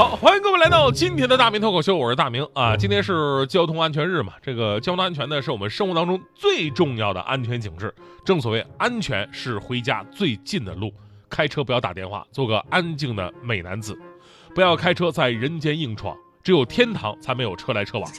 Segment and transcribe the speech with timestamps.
[0.00, 2.74] 好，欢迎各位来到今天的大明脱口秀，我是大明啊。
[2.74, 7.94] 今天是交通安全日嘛，这个交通安全呢是我们生活当中最重要的安全警示。
[8.24, 10.90] 正所谓，安全是回家最近的路。
[11.28, 13.94] 开车不要打电话，做个安静的美男子，
[14.54, 16.16] 不要开车在人间硬闯。
[16.42, 18.10] 只有天堂才没有车来车往，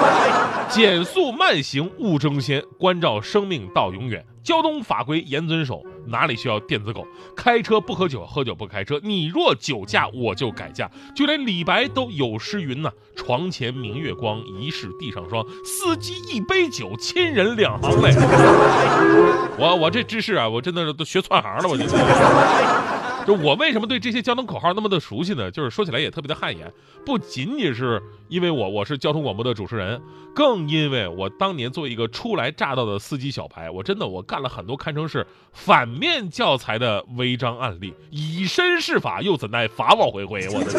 [0.70, 4.24] 减速慢行勿争先，关照生命到永远。
[4.42, 7.06] 交通法规严遵守，哪里需要电子狗？
[7.36, 8.98] 开车不喝酒，喝酒不开车。
[9.02, 10.90] 你若酒驾，我就改嫁。
[11.14, 15.44] 就连李白都有诗云呐：“床前明月光，疑是地上霜。
[15.62, 18.10] 司机一杯酒，亲人两行泪。
[19.60, 22.99] ”我我这知识啊，我真的是都学串行了，我觉得。
[23.26, 25.50] 就我为什么对这些交通口号那么的熟悉呢？
[25.50, 26.72] 就是说起来也特别的汗颜，
[27.04, 30.00] 不仅仅是因为我我是交通广播的主持人，
[30.34, 40.48] 更因为我当年作为一个初来乍到的司机小白，我真的我干了很多堪称是反面教材的违章案例，以身试法，又怎奈法网恢恢？
[40.48, 40.70] 我的！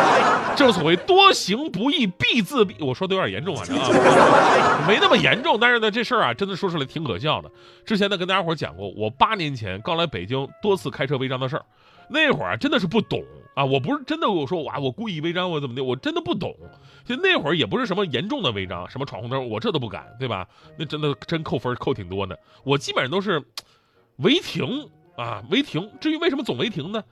[0.56, 7.50] 正所谓多行不义必自毙，我说的有点严重，反正啊，没那么严重，但是呢，这事儿啊，真的说出来挺可笑的。
[7.84, 11.64] 之前呢，跟大家伙讲过，我八年前刚来北京，多次开车违章的事儿。
[12.08, 13.24] 那会儿啊真的是不懂
[13.56, 13.64] 啊！
[13.64, 15.82] 我不是真的我说哇，我故意违章我怎么的？
[15.82, 16.54] 我真的不懂。
[17.04, 20.46] 就那会儿也不是什么严重的违章，什么闯红灯，我这都不敢，对吧？
[20.78, 22.38] 那真的真扣分扣挺多的。
[22.62, 23.42] 我基本上都是
[24.18, 25.90] 违停啊，违停。
[26.00, 27.02] 至于为什么总违停呢？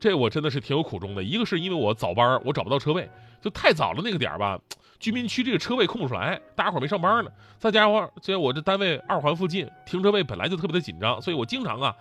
[0.00, 1.22] 这我真的是挺有苦衷的。
[1.22, 3.08] 一个是因为我早班，我找不到车位，
[3.40, 4.58] 就太早了那个点儿吧，
[5.00, 7.30] 居民区这个车位空不出来，大家伙没上班呢。
[7.58, 11.96] 再加上这我这单位二环附近停车位本来就特别的紧张，所以我经常啊。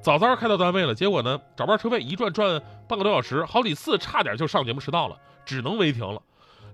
[0.00, 6.20] 早早开到单位了，结果呢找不着车位，一转转半个多小时，好几次差点就上节目迟到了，只能违停了。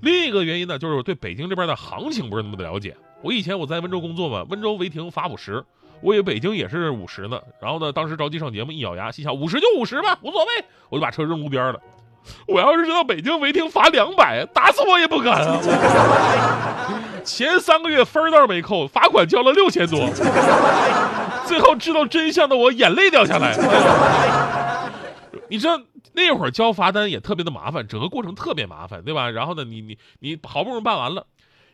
[0.00, 2.96] 另一个原因呢，就是我对北京这边的行情不是那么的了解。
[3.22, 5.64] 我以前我在温州工作嘛，温州违停罚五十，
[6.02, 7.40] 我以为北京也是五十呢。
[7.60, 11.80] 然后呢，当时着急上节目，一咬牙，心想五十就五十吧，无所谓，我就把车扔路边了。
[12.47, 15.60] 我要是知道北京违停罚两百，打死我也不敢啊！
[17.25, 20.08] 前三个月分倒是没扣，罚款交了六千多。
[21.47, 23.56] 最后知道真相的我眼泪掉下来。
[25.48, 25.81] 你知道
[26.12, 29.28] 那会儿交罚单也特别的麻烦，整个过程特别麻烦，对吧？
[29.31, 31.26] 然后呢，你你你好不容易办完了，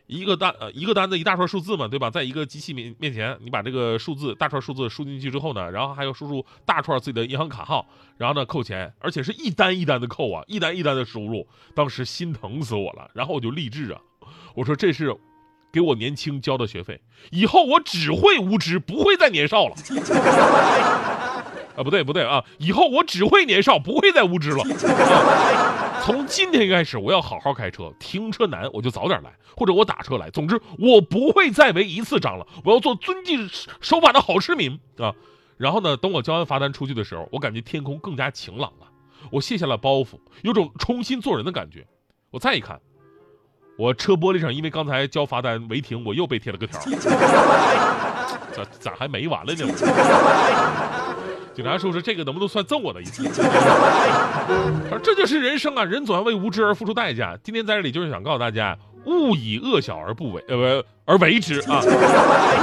[0.07, 2.09] 一个单呃一个单子一大串数字嘛，对吧？
[2.09, 7.85] 在一个机器面面前，你把这个数字大串数字输进去之后呢，然后还要输入大串自己的银行卡号，
[8.17, 13.09] 然后呢扣钱，而且是一单一单的扣啊，一单一单的输入，当时心疼死我了。
[13.13, 14.01] 然后我就励志啊，
[14.55, 15.15] 我说这是。
[15.69, 19.75] 给我年轻交的学费，以后我只会无知，不会再年少了。
[21.77, 24.63] 啊，不对不对啊，以后我只会年少，不会再无知了。
[26.03, 30.29] 从今天开始，我要好好开车，停车难我就早点来，或者我打车来。
[30.31, 32.47] 总之，我不会再违一次章了。
[32.65, 33.47] 我要做遵纪
[33.79, 35.13] 守法的好市民啊。
[35.57, 38.87] 然后呢，等我交完罚单出去的时候，我感觉天空更加晴朗了，
[39.31, 41.85] 我卸下了包袱，有种重新做人的感觉。
[42.31, 42.79] 我再一看。
[43.77, 46.79] 我车玻璃上，因为刚才交罚单违停，我又被贴了个条。
[48.51, 49.67] 咋咋还没完了呢？
[51.57, 53.23] 警察叔叔，这个能不能算揍我的意思？
[55.01, 57.35] 这就是人生啊，人总要为无知而付出代价。
[57.43, 60.87] 今天在这里就是想告诉大家，勿以恶小而不为，呃不。
[61.07, 61.81] 而为之啊，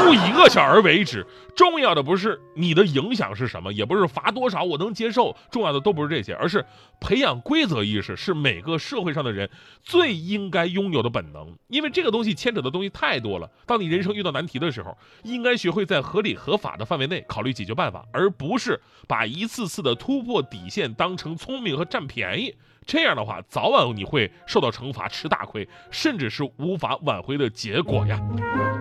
[0.06, 1.27] 勿以恶小而为之。
[1.56, 6.65] 重要的不是你的影响是什么，也不是罚多少我能接受，重要的都不是这些，而是
[7.00, 9.49] 培养规则意识，是每个社会上的人
[9.83, 11.56] 最应该拥有的本能。
[11.69, 13.50] 因为这个东西牵扯的东西太多了。
[13.65, 18.78] 当你人生遇到难题的时候，应该学会在合理合法的范围内考虑解决办法，而不是
[19.09, 22.54] 把一次次的突破底线当成聪明和占便宜。
[22.87, 28.21] 这样的话，早晚你会受到惩罚，吃大亏，甚至是无法挽回的结果呀。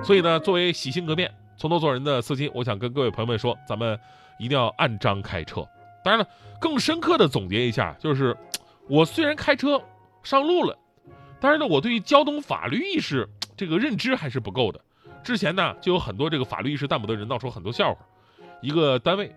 [0.04, 4.00] 所以呢，作为洗心革面、从头做人的司机，我想跟各位朋友们说，咱们
[4.38, 5.68] 一定要按章开车。
[6.04, 6.28] 当然了，
[6.60, 8.36] 更深刻的总结一下，就是
[8.90, 9.82] 我虽然开车
[10.24, 10.78] 上路了，
[11.40, 14.82] 但是呢，我对于交通法律意识这个认知还是不够的。
[15.24, 18.00] 之前呢，就有很多这个法律意识淡薄的人闹出很多笑话。
[18.62, 19.34] 一个单位。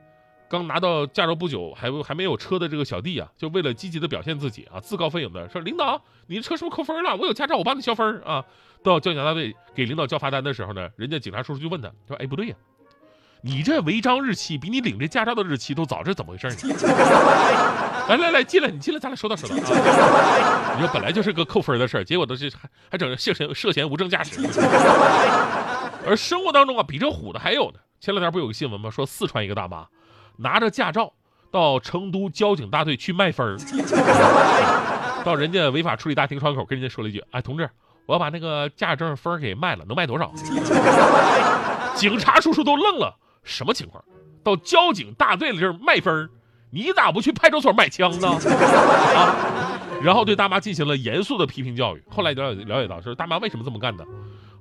[0.49, 7.17] 刚拿到驾照不久，还还没有车的这个小弟啊，就为了积极的表现自己啊，自告奋勇的说：“领导，你的车是不是扣分了？
[7.17, 8.45] 我有驾照，我帮你消分啊。”
[8.85, 12.55] 到交警大队给领导交罚单的时候呢，人家警察叔叔就问他说：“哎，不对呀，
[13.43, 16.55] 你这违章日期比你领这驾照的日期都早，这怎么回事呢？”
[18.09, 20.77] 来来来，进来，你进来，咱俩说道说道啊。
[20.77, 24.41] 你说本来就是个扣分的事儿，结果都是还还整涉嫌涉嫌无证驾驶。
[26.07, 27.81] 而生活当中啊，比这虎的还有呢。
[27.99, 28.89] 前两天不有个新闻吗？
[28.89, 29.85] 说四川一个大妈
[30.37, 31.13] 拿着驾照
[31.51, 33.57] 到成都交警大队去卖分儿，
[35.25, 37.69] 到人家违法处理大厅窗口跟人家说了一句：“哎，同志，
[38.07, 40.33] 我要把那个驾驶证分儿给卖了，能卖多少？”
[41.97, 44.03] 警察叔叔都愣了，什么情况？
[44.45, 46.29] 到交警大队的这儿卖分儿，
[46.71, 48.29] 你咋不去派出所买枪呢？
[49.17, 49.35] 啊！
[50.03, 52.05] 然后对大妈进行了严肃的批评教育。
[52.11, 54.05] 后来了解了解到，是大妈为什么这么干的？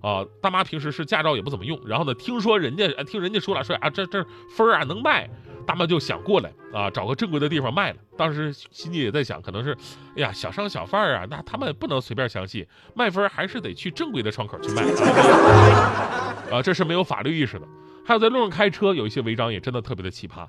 [0.02, 4.26] 啊，大妈平时是驾照也不怎么用，然后呢，听说人家听人家说了，说啊这这
[4.56, 5.30] 分儿啊能卖，
[5.66, 7.98] 大妈就想过来啊，找个正规的地方卖了。
[8.18, 9.76] 当时心里也在想，可能是，
[10.16, 14.84] 哎呀，小商小贩啊，那他们不能随便相信，卖分还是得去正规的窗口去卖。
[16.52, 17.68] 啊，这是没有法律意识的。
[18.06, 20.48] 还有在路上开车，有一些违章也真的特别的奇葩。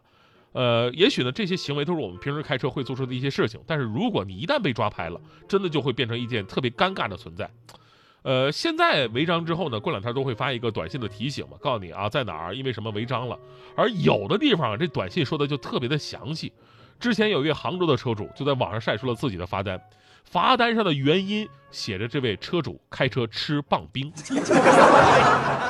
[0.53, 7.51] 呃，也许呢，这些行为都是我们平时开车会做出的一些事情，但是如果你一旦被抓拍了，真的就会变成一件特别尴尬的存在。
[8.27, 13.39] 呃，现在违章之后呢，过两天都会发一个短信的提醒嘛，告诉你啊在哪儿，因为什么违章了。
[13.77, 16.53] 而有的地方这短信说的就特别的详细。
[16.99, 19.81] 之前有一位杭州的车主就在网上晒出了自己的罚单，
[20.25, 24.13] 罚单上的原因写着这位车主开车吃棒冰，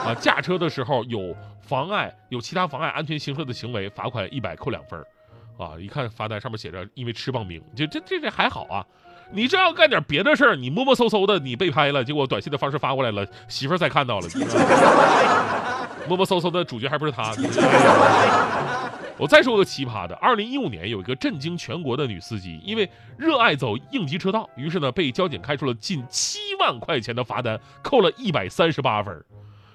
[0.06, 4.99] 啊，驾车的时候有妨碍有其他妨碍安全行车的行为，罚款一百扣两分
[5.59, 8.87] 啊，一看罚单上面写着因为吃棒冰，就这这这还好啊。
[9.32, 14.28] 你这要干点别的事儿，你摸摸搜搜的，你被拍了，结果短信的方式发过来了，媳妇儿再看到了，
[16.08, 17.34] 摸摸搜搜的主角还不是他。
[19.19, 29.25] 我再说个奇葩的，二零一五年有一个震惊全国的女司机，因为热爱走应急车道，于是呢被交警开出了近七万块钱的罚单，扣了一百三十八分。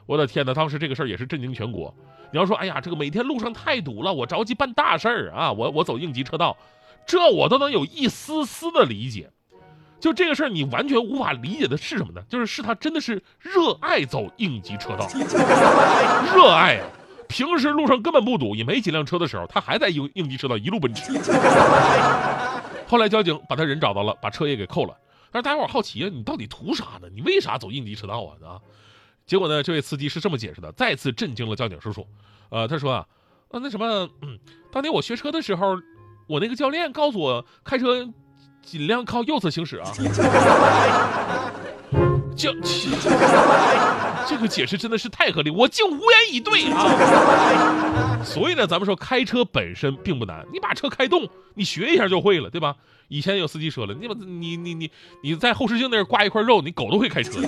[0.06, 1.94] 我的天哪，当时这个事儿也是震惊全国。
[2.32, 6.56] 你要说，哎呀，这个每天路上太堵了，我着急办大事儿啊，我我走应急车道，
[7.06, 9.30] 这我都能有一丝丝的理解。
[10.02, 12.22] 就这个事儿，你完全无法理解的是什么呢？
[12.28, 15.08] 就是是他真的是热爱走应急车道，
[16.36, 16.90] 热爱啊！
[17.30, 21.14] 平时路上根本不堵，也没几辆车的时候，他还在应应急车道一路奔驰。
[22.88, 24.98] 后来交警把他人找到了，把车也给扣了。
[25.32, 27.08] 但是大家伙好奇啊，你到底图啥呢？
[27.14, 28.36] 你为啥走应急车道啊？
[28.46, 28.60] 啊？
[29.26, 32.06] 结果呢，这位司机是这么解释的，再次震惊了交警叔叔。
[32.50, 33.06] 呃，他说啊，
[33.52, 34.38] 啊那什么，嗯
[34.72, 35.78] 当年我学车的时候，
[36.28, 38.12] 我那个教练告诉我开车。
[38.62, 39.92] 尽量靠右侧行驶啊！
[42.38, 42.54] 这
[44.28, 48.24] 这个解释真的是太合理，我竟无言以对啊！
[48.24, 52.76] 所以呢，咱们说开车本身并不难，你把车开动，你学一下就会了，对吧？
[53.10, 54.90] 以前有司机说了，你把你你你
[55.22, 57.42] 你在后视镜那儿挂一块肉，你狗都会开车，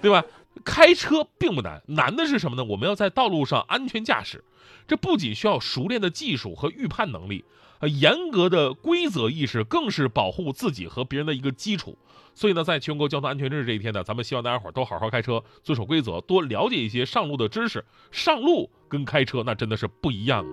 [0.00, 0.24] 对吧？
[0.64, 2.64] 开车并不难，难的是什么呢？
[2.64, 4.42] 我们要在道路上安全驾驶，
[4.88, 7.44] 这不仅需要熟练的技术和预判能力。
[7.82, 11.98] 呃，严格的规则意识更是保护自己和别人的一个基础。
[12.32, 17.84] 所以呢，在全国交通安全日这一天呢，咱们希望大家伙都好好开车，遵守规则，多了解一些上路的知识。
[18.12, 20.50] 上路跟开车那真的是不一样啊。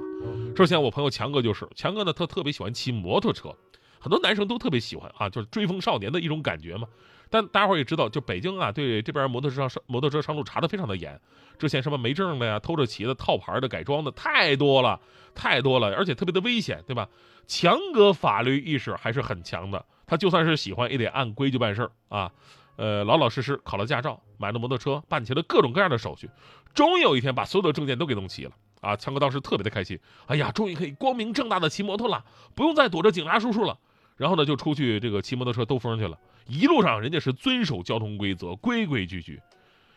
[0.57, 3.55] 首先，我朋友强哥就是，强哥呢，他特别喜欢骑摩托车，
[3.99, 6.87] 很多男生都特别喜欢啊，就是追风少年的一种感觉嘛。
[7.29, 11.19] 但大家伙也知道，就北京啊，对这边摩托车上摩托车上路查的非常的严。
[11.57, 14.99] 之前什么没证的呀、偷着骑的、套牌的、改装的太多了，
[15.35, 17.07] 太多了，而且特别的危险，对吧？
[17.45, 22.31] 强哥法律意识还是很强的，他就算是喜欢，也得按规矩办事儿啊。
[22.77, 26.29] 呃，老老实实考了驾照，买了摩托车，办齐了各种各样的手续，
[26.73, 28.95] 终于有一天把所有的证件都给弄齐了啊！
[28.95, 32.24] 强哥当时特别的开心，哎呀，终于可以光明正大的骑摩托了，
[32.55, 33.77] 不用再躲着警察叔叔了。
[34.19, 36.17] 然后呢，就出去这个骑摩托车兜风去了。
[36.45, 39.41] 一路上人家是遵守交通规则，规规矩矩。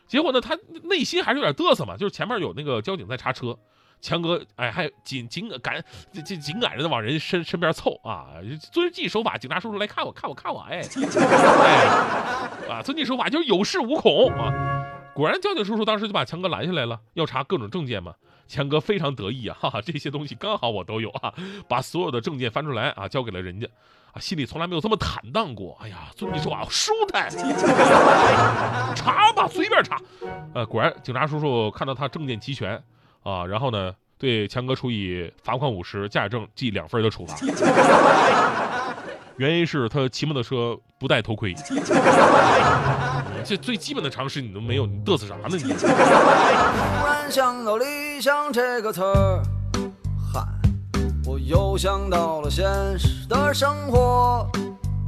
[0.06, 3.58] 结果呢，他内心还是有点嘚瑟嘛，就是前面有那个交警在查车，
[4.00, 8.28] 强哥哎还紧紧赶紧紧赶着的往人身身边凑啊，
[8.70, 14.52] 遵纪守法，警察叔叔来看我看我看我，哎哎啊，遵纪守法就是有恃无恐啊。
[15.14, 18.14] 果然，交警叔叔当时就把强哥拦下来了，要查各种证件嘛。
[18.48, 21.32] 强哥非常得意啊，哈哈，这些东西刚好我都有啊，
[21.68, 23.66] 把所有的证件翻出来啊，交给了人家，
[24.12, 25.76] 啊，心里从来没有这么坦荡过。
[25.83, 27.31] 哎呀，遵纪守法舒坦，
[28.95, 29.99] 查吧，随便查。
[30.54, 32.83] 呃，果然，警察叔叔看到他证件齐全
[33.23, 37.35] 啊，然后呢，对强哥处以罚款五十、驾驶证记两分的处罚。
[39.38, 41.54] 原因是他骑摩托车不戴头盔。
[43.45, 45.49] 这最基本的常识你都没有，你嘚瑟啥呢？
[45.49, 49.42] 你突然想到理想这个词儿，
[51.46, 52.64] 又想到了现
[52.99, 54.46] 实的生活，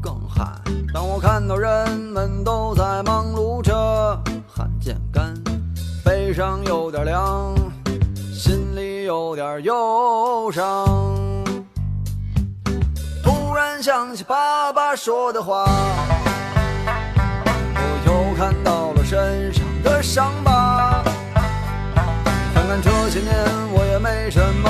[0.03, 0.45] 更嗨。
[0.93, 3.73] 当我看到人们都在忙碌着，
[4.47, 5.35] 汗渐干，
[6.05, 7.55] 背上有点凉，
[8.33, 10.87] 心里有点忧伤。
[13.23, 15.65] 突然想起爸爸说的话。
[17.77, 21.03] 我又看到了身上的伤疤，
[22.53, 23.33] 看看这些年
[23.73, 24.69] 我也没什么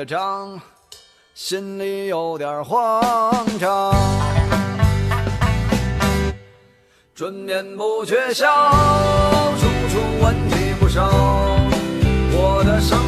[0.00, 0.58] 的长，
[1.34, 3.94] 心里有点慌张。
[7.14, 8.46] 春眠不觉晓，
[9.58, 11.06] 处处问题不少，
[12.32, 12.98] 我的生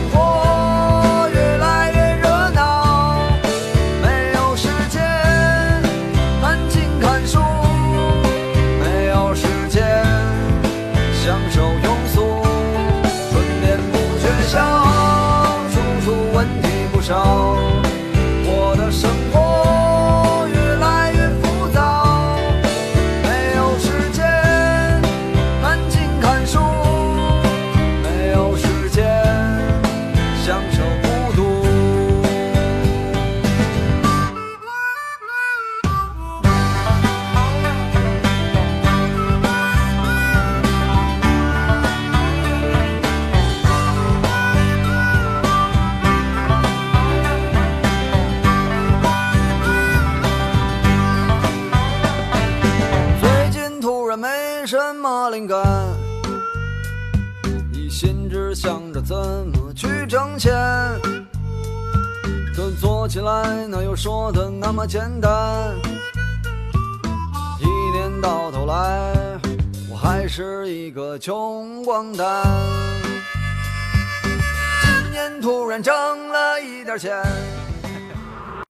[57.92, 59.14] 心只想着怎
[59.48, 60.50] 么去挣钱。
[62.56, 65.76] 可做起来哪有说的那么简单？
[67.60, 69.12] 一年到头来，
[69.90, 72.42] 我还是一个穷光蛋。
[74.80, 75.92] 今年突然挣
[76.30, 77.22] 了一点钱。